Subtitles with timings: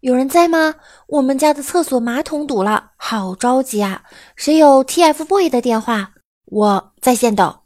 [0.00, 0.76] 有人在吗？
[1.08, 4.04] 我们家的厕所马桶堵了，好着急啊！
[4.36, 6.10] 谁有 TFBOYS 的电话？
[6.44, 7.57] 我在线等。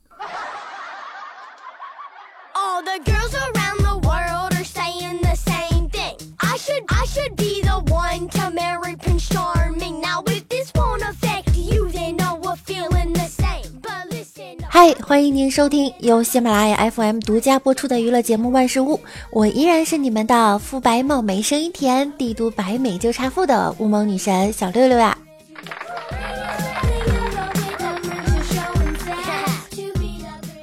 [14.75, 18.97] 嗨，欢迎您收听由喜马拉雅 FM 独家播出的娱乐节目《万事屋》，
[19.31, 25.15] 我依然是你们的肤白貌美、声音甜、帝都白美就差富的乌蒙女神小六六呀。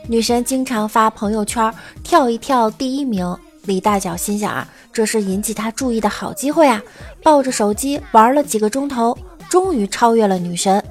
[0.08, 1.72] 女神经常发朋友圈
[2.04, 6.82] 跳一跳第一名，李大脚心想啊，这是引起她注意的好机会啊！
[7.22, 9.16] 抱着手机玩了几个钟头，
[9.52, 10.84] 终于超越了女神。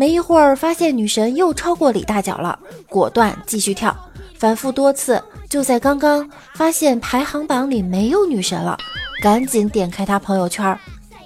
[0.00, 3.94] 没一会儿，发现女神又超过李大脚了，果断继续跳，
[4.38, 5.22] 反复多次。
[5.46, 8.78] 就在刚刚，发现排行榜里没有女神了，
[9.22, 10.74] 赶紧点开她朋友圈，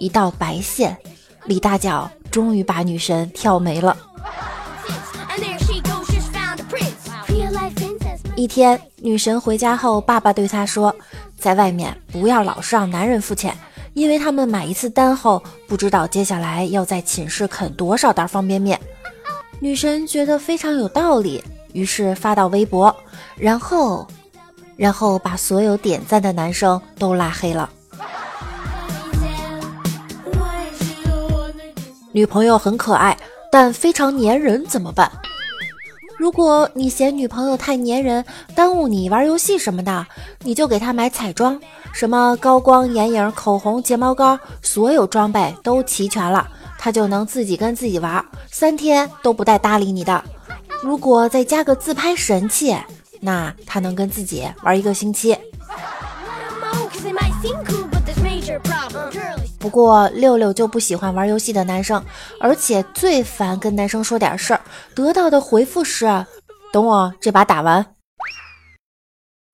[0.01, 0.97] 一道白线，
[1.45, 3.97] 李大脚终于把女神跳没了。
[8.35, 10.93] 一天，女神回家后，爸爸对她说
[11.39, 13.57] ：“在外面不要老是让男人付钱。”
[13.95, 18.79] 因为他们买一次单后，不知道接下来要在寝室啃多少袋方便面。
[19.61, 21.43] 女神觉得非常有道理，
[21.73, 22.95] 于是发到微博，
[23.37, 24.07] 然后，
[24.77, 27.71] 然后把所有点赞的男生都拉黑了。
[32.13, 33.17] 女朋友很可爱，
[33.51, 35.11] 但非常粘人，怎么办？
[36.19, 40.07] 如果你嫌女朋友太粘人，耽误你玩游戏什么的，
[40.41, 41.61] 你就给她买彩妆。
[41.95, 46.45] 什么高光眼影、口红、睫毛膏，所有装备都齐全了，
[46.77, 50.23] 他就能自己跟自己玩，三天都不带搭理你的。
[50.83, 52.77] 如果再加个自拍神器，
[53.21, 55.39] 那他能跟自己玩一个星期。
[59.61, 62.05] 不过六六就不喜欢玩游戏的男生，
[62.41, 64.61] 而且最烦跟男生说点事儿，
[64.97, 66.27] 得到的回复是：
[66.73, 67.87] 等我这把打完。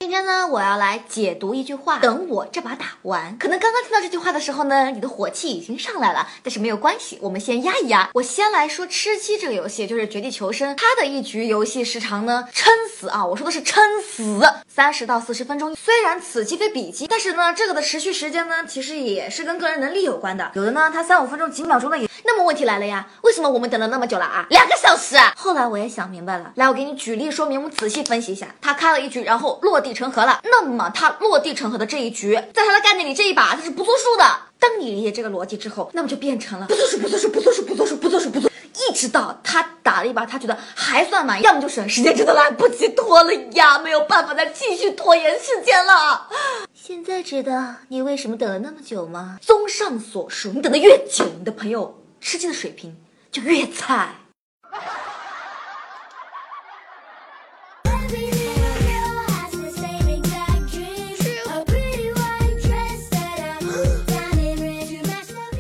[0.03, 1.99] 今天呢，我要来解读一句话。
[1.99, 6.27] 等我这把打完，可能刚刚听到这句话的时候呢，你的火气已经上来了。
[6.43, 8.09] 但是没有关系，我们先压一压。
[8.15, 10.75] 我先来说吃鸡这个游戏，就是绝地求生。
[10.75, 13.27] 它的一局游戏时长呢，撑死啊！
[13.27, 15.77] 我说的是撑死，三十到四十分钟。
[15.77, 20.51] 虽然此鸡非彼鸡，但是呢，这个的持续时间呢，其实也是跟个人能力有关的。
[20.55, 22.10] 有的呢，它三五分钟、几秒钟的也。
[22.25, 24.47] 那么问题来了呀，为什么我们等了那么久了啊？
[24.49, 25.17] 两个小时。
[25.37, 28.49] 后来我也想明白了，来，我给你举例说明，我们仔细分析一下。
[28.61, 29.91] 他开了一局，然后落地。
[29.91, 34.25] 成盒了，那么他落地成盒的这一局，在他的概念里，这一把他是不作数的。
[34.59, 38.51] 当你理解这个逻辑之后，那么就变成了不作数，不作数，不作数，不作数，不作数，不作，
[38.89, 46.29] 一直到他打了一把，他觉得还算满意，要么就是时间，真的来不及拖了呀，没有办法再继续拖延时间了。
[46.73, 49.39] 现在知道你为什么等了那么久吗？
[49.43, 52.97] 综上所述，你等的越久，你的朋友吃鸡的水平
[53.33, 54.11] 就越菜。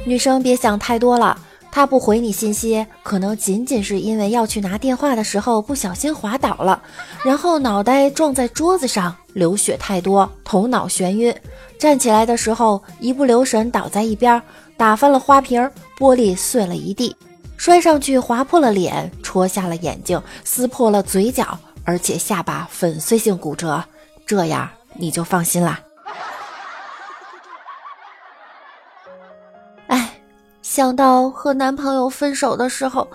[0.04, 1.38] 女生别想太多了，
[1.71, 6.82] 他不回你信息，可能仅仅是因为要去拿电话的时候不小心滑倒了，
[7.25, 11.32] 然后脑袋撞在桌子上，流血太多，头脑眩晕，
[11.78, 14.42] 站起来的时候一不留神倒在一边，
[14.80, 15.60] 打翻了花瓶，
[15.98, 17.14] 玻璃碎了一地，
[17.58, 23.84] 摔上去划破了脸，戳瞎了眼睛，撕破了嘴角，而且下巴粉碎性骨折，
[24.24, 25.78] 这样你就放心啦。
[30.62, 33.06] 想到和男朋友分手的时候，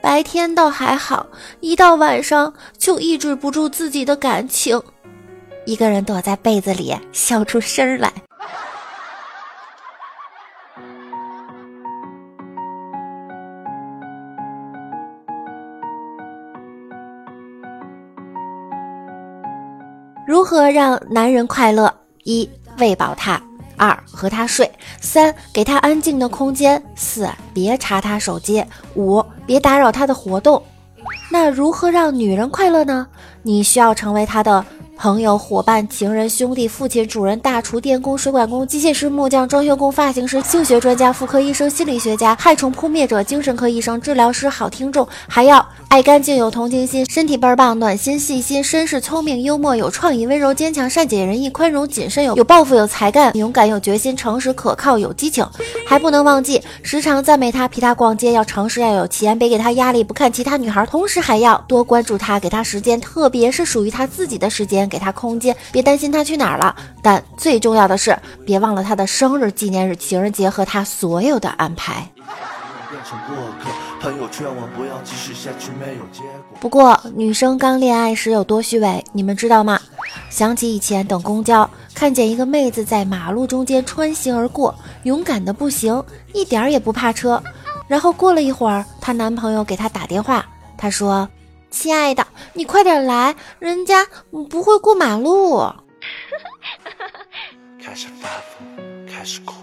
[0.00, 1.26] 白天倒还好，
[1.60, 4.82] 一到晚上就抑制不住自己的感情，
[5.66, 8.10] 一个人躲在被子里笑出声来。
[20.32, 21.94] 如何让男人快乐？
[22.24, 22.48] 一
[22.78, 23.38] 喂饱他。
[23.76, 28.64] 二和他睡，三给他安静的空间，四别查他手机，
[28.94, 30.62] 五别打扰他的活动。
[31.30, 33.06] 那如何让女人快乐呢？
[33.42, 34.64] 你需要成为她的。
[35.02, 55.44] 朋友、伙伴、情人、兄弟、父亲、主人、大厨、电工、水管工、机械师、木匠、装修工、发型师、性学专家、妇科医生、心理学家、害虫扑灭者、精神科医生、治疗师、好听众，还要爱干净、有同情心、身体倍儿棒、暖心、细心、绅士、聪明、幽默、有创意、温柔、坚强、善解人意、宽容、谨慎、有有抱负、有才干、勇敢、有决心、诚实、可靠、有激情，
[55.84, 64.88] 还不能忘记时常赞美他，陪他逛街，要诚实，要有钱，别给他压力，不看其他女孩，同时还要多关注他，给他时间，特别是属于他自己的时间。
[64.92, 66.76] 给他空间，别担心他去哪儿了。
[67.02, 72.06] 但最重要的是，别忘了他的生日、纪念日、情人节和他所有的安排。
[76.60, 79.80] 不过，女生刚恋爱时有多虚伪，你们知道吗？
[80.28, 84.74] 想起以前等公交，看见一个妹子在马路中间穿行而过，
[85.04, 86.02] 勇敢的不行，
[86.34, 87.42] 一点也不怕车。
[87.88, 90.44] 然后过了一会儿，她男朋友给她打电话，
[90.76, 91.28] 她说
[91.72, 94.06] ：“亲爱的，你快点来，人家
[94.50, 95.56] 不会过马路。
[97.82, 99.54] ”开始发疯，开始哭，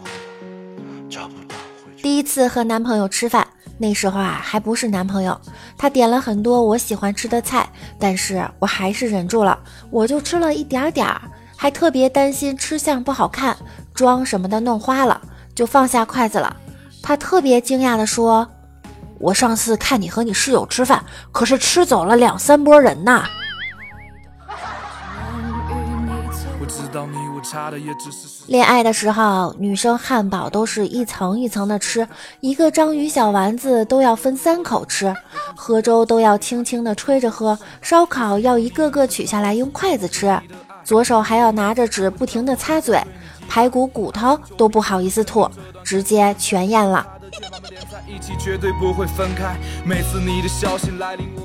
[1.09, 1.55] 找不到
[2.01, 3.47] 第一次和男朋友吃饭，
[3.77, 5.39] 那时候啊还不是男朋友，
[5.77, 7.69] 他点了很多我喜欢吃的菜，
[7.99, 9.57] 但是我还是忍住了，
[9.91, 11.21] 我就吃了一点点儿，
[11.55, 13.55] 还特别担心吃相不好看，
[13.93, 15.21] 妆什么的弄花了，
[15.53, 16.55] 就放下筷子了。
[17.03, 18.49] 他特别惊讶地说
[19.19, 23.25] ：“我上次看你和你室友吃饭，可是吃走了两三波人呐。”
[28.47, 32.07] 恋爱的时候，女生汉堡都是一层一层的吃，
[32.41, 35.15] 一个章鱼小丸子都要分三口吃，
[35.55, 40.39] 喝粥都要轻轻的吹着喝，烧烤要一个个取下来用筷子吃，
[40.83, 43.01] 左手还要拿着纸不停的擦嘴。
[43.47, 45.49] 排骨骨头都不好意思吐，
[45.83, 47.05] 直接全咽了。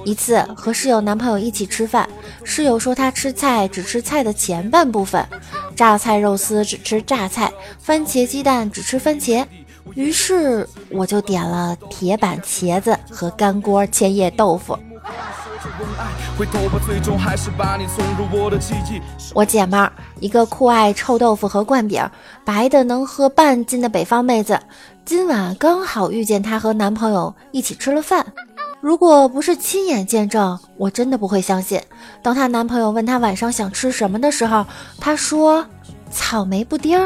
[0.05, 2.08] 一次和室友男朋友一起吃饭，
[2.43, 5.26] 室友说他吃菜只吃菜的前半部分，
[5.76, 9.44] 榨菜肉丝只吃榨菜，番茄鸡蛋只吃番茄。
[9.94, 14.78] 于是我就点了铁板茄子和干锅千叶豆腐。
[19.34, 22.02] 我姐们儿一个酷爱臭豆腐和灌饼，
[22.44, 24.58] 白的能喝半斤的北方妹子，
[25.04, 28.24] 今晚刚好遇见她和男朋友一起吃了饭。
[28.80, 31.78] 如果不是亲眼见证，我真的不会相信。
[32.22, 34.64] 当她男朋友问她晚上想吃什么的时候，
[34.98, 35.66] 她说
[36.10, 36.98] 草莓布丁。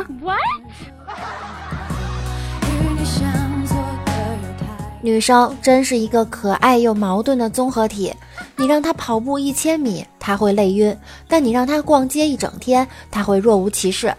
[5.02, 8.14] 女生真是一个可爱又矛盾的综合体。
[8.56, 10.94] 你让她跑步一千米，她会累晕；
[11.26, 14.10] 但你让她逛街一整天，她会若无其事；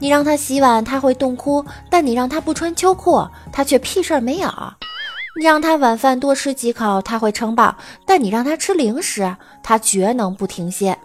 [0.00, 4.48] 你让他洗碗，他会冻哭；但你让他不穿秋裤，他却屁事儿没有；
[5.38, 7.74] 你让他晚饭多吃几口，他会撑饱；
[8.06, 10.96] 但你让他吃零食，他绝能不停歇。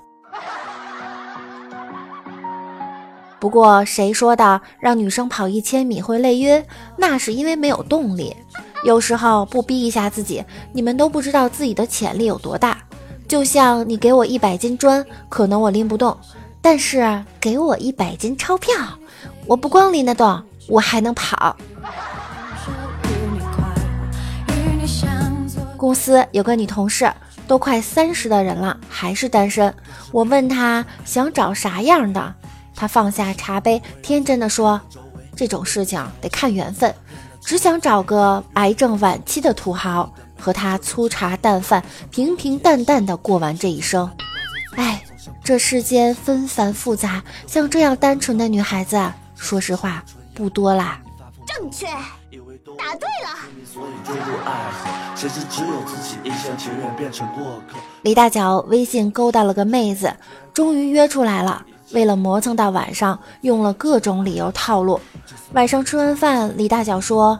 [3.40, 6.64] 不过，谁说的让女生跑一千米会累晕？
[6.96, 8.36] 那是因为没有动力。
[8.86, 12.78] 有时候不逼一下自己，你们都不知道自己的潜力有多大。
[13.28, 16.16] 就像你给我一百斤砖，可能我拎不动；
[16.64, 18.74] 但是给我一百斤钞票，
[19.46, 21.58] 我不光拎得动，我还能跑。
[25.76, 27.12] 公司有个女同事，
[27.46, 29.76] 都快三十的人了，还是单身。
[30.14, 32.34] 我问她想找啥样的，
[32.74, 34.80] 她放下茶杯，天真的说
[35.36, 36.96] ：“这种事情得看缘分。”
[37.44, 44.10] 只想找个癌症晚期的土豪，和他粗茶淡饭、平平淡淡的过完这一生。
[44.78, 45.03] 哎，
[45.44, 49.02] 这世间纷繁复杂，像这样单纯的女孩子，
[49.36, 50.04] 说实话
[50.34, 51.00] 不多啦。
[51.46, 51.86] 正确，
[52.78, 53.30] 答对了。
[58.02, 60.14] 李大脚微信勾搭了个妹子，
[60.54, 61.66] 终于约出来了。
[61.92, 65.00] 为了磨蹭到晚上，用了各种理由套路。
[65.54, 67.40] 晚上吃完饭，李大脚说：“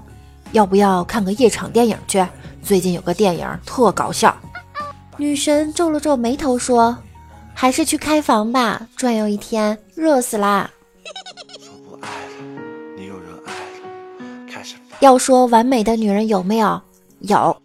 [0.54, 2.24] 要不要看个夜场电影去？
[2.62, 4.36] 最近有个电影特搞笑。”
[5.18, 6.96] 女神皱了皱眉头说
[7.54, 10.70] ：“还是去开房吧，转悠一天热死啦。”
[15.00, 16.82] 要说完美的女人有没有？
[17.20, 17.56] 有，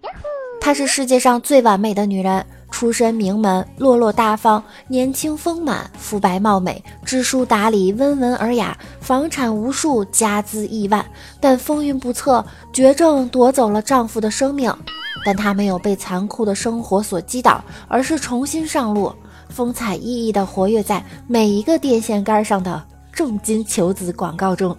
[0.60, 2.44] 她是世界上最完美的女人。
[2.70, 11.04] 出身名门，落落大方，年轻丰满，肤白貌美，知书达理，温文尔雅，房产无数，家资亿万。
[11.40, 14.72] 但风云不测，绝症夺走了丈夫的生命。
[15.24, 19.12] 但她没有被残酷的生活所击倒，而是重新上路，
[19.48, 24.76] 风采奕奕地活跃在每一个电线杆上的重金求子广告中。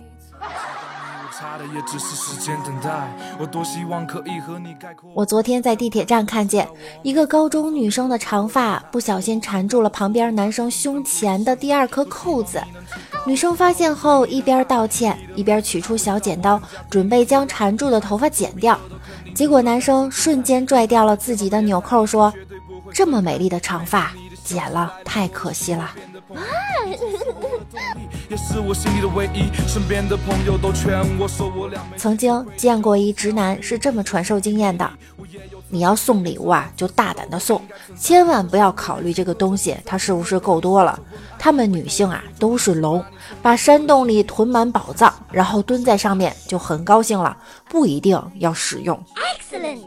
[5.14, 6.68] 我昨天在地铁站看见
[7.02, 12.62] 一个高中女生的长发不小心缠住了旁边男生胸前的第二颗扣子，
[13.26, 18.78] 女生发现后一边道歉一边取出小剪刀，准备将缠住的头发剪掉，
[19.34, 22.34] 结果男生瞬间拽掉了自己的纽扣，说
[22.94, 24.12] ：“这么美丽的长发，
[24.50, 25.92] 剪了太可惜了。”
[31.98, 34.90] 曾经见过一直男是这么传授经验的：
[35.70, 37.62] 你要送礼物啊，就大胆的送，
[37.98, 41.00] 千万不要考虑这个东西它是不是够多了。
[41.38, 43.04] 他们女性啊都是龙，
[43.42, 47.36] 把山洞里囤满宝藏，然后蹲在上面就很高兴了，
[47.68, 48.98] 不一定要使用。
[49.52, 49.80] Excellent。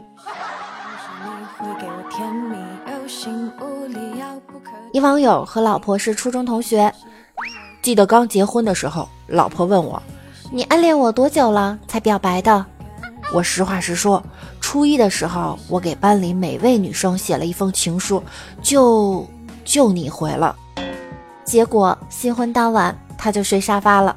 [4.91, 6.93] 一网友和老婆是初中同学，
[7.81, 10.01] 记得刚结婚的时候，老婆问我
[10.51, 12.65] ：“你暗恋我多久了才表白的？”
[13.33, 14.23] 我实话实说，
[14.61, 18.23] 初一的时候，我给班里每位女生写了一封情书，
[18.61, 19.27] 就
[19.65, 20.55] 就你回了。
[21.43, 24.15] 结果新婚当晚，他就睡沙发了。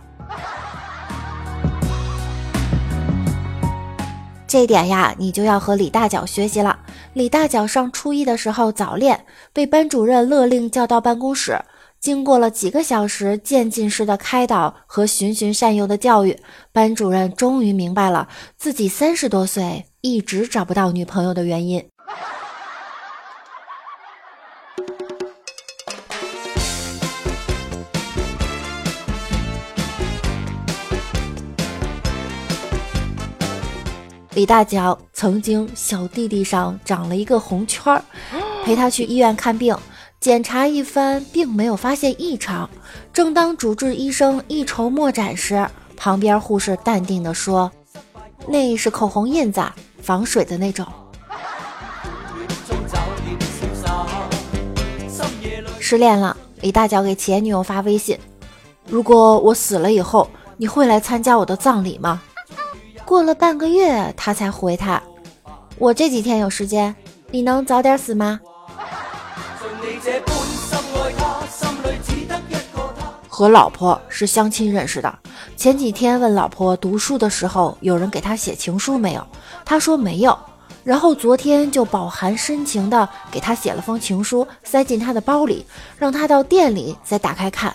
[4.47, 6.76] 这点呀，你就要和李大脚学习了。
[7.17, 11.59] 李大脚上初一的时候早恋，被班主任勒令叫到办公室。
[11.99, 16.39] 经过了几个小时渐进式的开导和循循善诱的教育，
[16.73, 21.83] 班主任终于明白了自己三十多岁一直找不到女朋友的原因。
[34.37, 38.05] 李大脚曾经小弟弟上长了一个红圈儿，
[38.67, 39.75] 陪他去医院看病。
[40.21, 42.69] 检查一番，并没有发现异常。
[43.15, 45.67] 正当主治医生一筹莫展时，
[45.97, 47.73] 旁边护士淡定地说
[48.47, 49.65] ：“那是口红印子，
[50.03, 50.85] 防水的那种。”
[55.81, 58.19] 失恋了，李大脚给前女友发微信
[58.87, 60.29] ：“如果我死了以后，
[60.59, 62.21] 你会来参加我的葬礼吗？”
[63.07, 65.01] 过了半个月，他才回他
[65.79, 66.93] ：“我这几天有时间，
[67.31, 68.41] 你能早点死吗？”
[73.29, 75.19] 和老婆是相亲认识的，
[75.57, 79.25] 前几天问老婆读书的时候有人给他写情书没有，
[79.65, 80.37] 他说没有，
[80.83, 85.65] 然后昨天就饱含深情的给他写了封情书，塞进他的包里，
[85.97, 87.73] 让他到店里再打开看。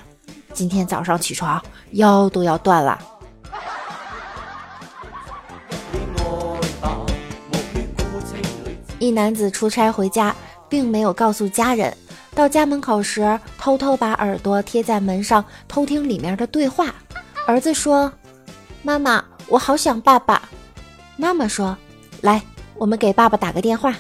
[0.51, 1.61] 今天早上起床
[1.91, 2.99] 腰都要断了。
[9.11, 10.35] 男子出差回家，
[10.67, 11.95] 并没有告诉家人。
[12.33, 16.95] 到家门口时，偷偷把耳朵贴在门上，偷听里面的对话。
[17.45, 18.11] 儿子说
[18.81, 20.49] ：“妈妈，我好想爸爸。”
[21.17, 21.77] 妈妈说
[22.21, 22.41] ：“来，
[22.75, 23.93] 我们给爸爸打个电话。”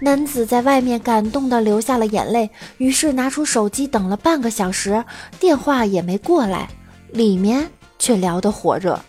[0.00, 5.04] 男子在外面感动的流下了眼泪，于是拿出手机等了半个小时，
[5.40, 6.68] 电话也没过来，
[7.10, 9.00] 里面却聊得火热。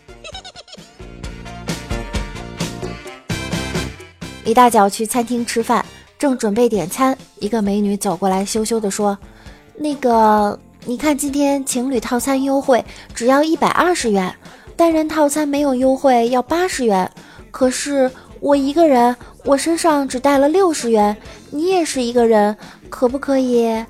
[4.46, 5.86] 李大脚去餐厅吃饭。
[6.18, 9.18] 正准备点餐，一个美女走过来，羞羞地说
[9.76, 12.84] ：“那个，你看今天情侣套餐优惠，
[13.14, 14.32] 只要一百二十元；
[14.78, 17.12] 单人套餐没有优惠，要八十元。
[17.52, 18.10] 可是
[18.40, 21.16] 我一个人，我身上只带了六十元，
[21.52, 22.56] 你也是一个人，
[22.90, 23.86] 可不可以？”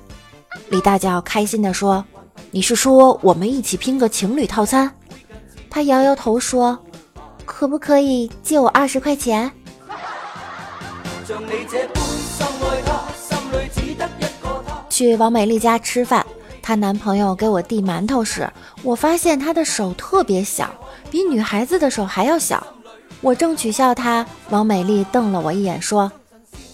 [0.70, 2.04] 李大脚开心地说
[2.50, 4.90] ：“你是说我们一起拼个情侣套餐？”
[5.70, 6.76] 他摇摇头说
[7.46, 9.50] ：“可不可以借我二十块钱？”
[14.88, 16.24] 去王美丽家吃饭，
[16.62, 18.48] 她男朋友给我递馒头时，
[18.84, 20.70] 我发现他的手特别小，
[21.10, 22.64] 比女孩子的手还要小。
[23.20, 26.12] 我正取笑他，王美丽瞪了我一眼，说：“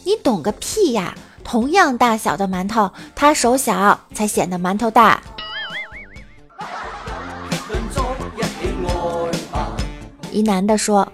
[0.05, 1.15] 你懂个屁呀！
[1.43, 5.23] 同样大小的馒头，他手小才显得馒头大。”
[10.31, 11.11] 一男的说：“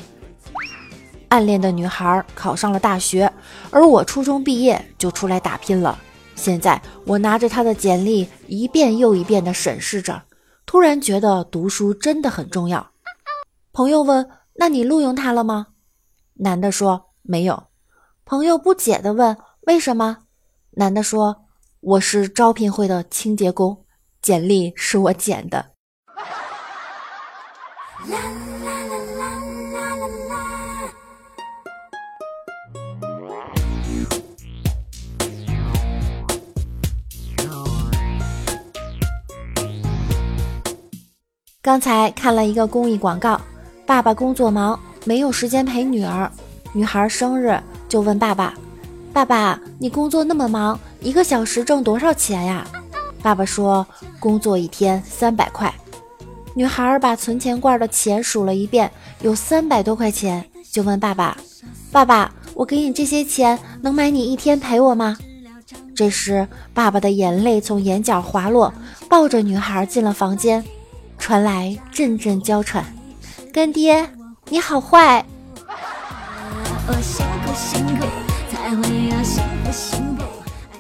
[1.28, 3.32] 暗恋的女孩考上了大学，
[3.70, 5.98] 而我初中毕业就出来打拼了。”
[6.34, 10.22] 现在我拿着她的简历一遍又一遍地审视着，
[10.66, 12.90] 突然觉得读书真的很重要。
[13.72, 15.66] 朋友问：“那你录用她了吗？”
[16.40, 17.64] 男的说：“没有。”
[18.24, 20.18] 朋友不解地问：“为什么？”
[20.78, 21.46] 男的说
[21.80, 23.84] ：“我是招聘会的清洁工，
[24.22, 25.72] 简历是我捡的。”
[41.68, 43.38] 刚才看了一个公益广告，
[43.84, 46.32] 爸爸工作忙，没有时间陪女儿。
[46.72, 48.54] 女孩生日就问爸爸
[49.12, 52.66] ：“爸爸，你工作那么忙，一个小时挣多少钱呀？”
[53.20, 53.86] 爸爸说
[54.18, 55.70] ：“工作一天三百块。”
[56.56, 61.36] 女孩把存钱罐的钱数了一遍，有三百多块钱，就问爸爸
[61.92, 65.18] ：“爸爸，我给你这些钱，能买你一天陪我吗？”
[65.94, 68.72] 这时，爸爸的眼泪从眼角滑落，
[69.06, 70.64] 抱着女孩进了房间。
[71.18, 72.84] 传来阵阵娇喘，
[73.52, 74.08] 干爹，
[74.48, 75.24] 你好坏。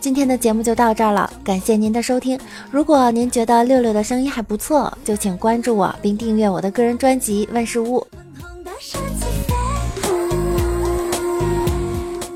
[0.00, 2.38] 今天的节目就到这儿了，感谢您的收听。
[2.70, 8.00] 如果您觉得六六的声音还不错，就请关注我并订阅我的个人专辑《万事屋》。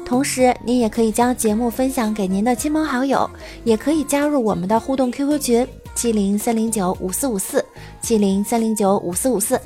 [0.05, 3.29] 同时，您也可以将节目分享给您的亲朋好友，
[3.65, 7.65] 也可以加入我们的互动 QQ 群七零三零九五四五四
[8.13, 9.59] 七零三零九五四五四。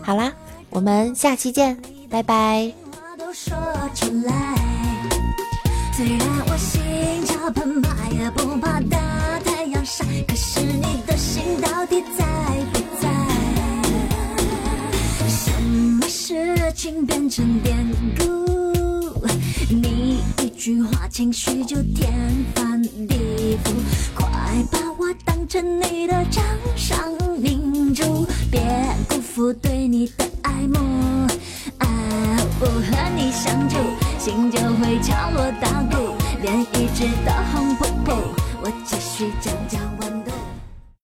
[0.00, 0.32] 好啦，
[0.70, 1.76] 我们下期见，
[2.08, 2.72] 拜拜。
[5.92, 6.80] 虽然我心
[7.26, 12.24] 潮澎湃，也不怕大太阳晒，可是你的心到底在
[12.72, 13.10] 不在？
[15.28, 17.76] 什么事情变成典
[18.18, 19.26] 故？
[19.68, 22.10] 你一句话，情绪就天
[22.54, 23.74] 翻地覆。
[24.14, 24.26] 快
[24.70, 24.78] 把
[25.54, 26.42] 我当成你的掌
[26.74, 27.21] 上。